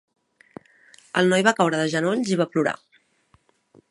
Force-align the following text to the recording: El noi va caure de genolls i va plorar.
El 1.21 1.29
noi 1.33 1.43
va 1.49 1.53
caure 1.59 1.81
de 1.83 1.91
genolls 1.93 2.33
i 2.37 2.39
va 2.41 2.51
plorar. 2.55 2.77